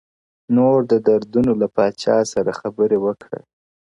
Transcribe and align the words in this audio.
نور 0.55 0.77
د 0.91 0.93
دردونو 1.07 1.51
له 1.61 1.67
پاچا 1.75 2.17
سره 2.33 2.51
خبرې 2.61 2.97
وکړه_ 3.05 3.39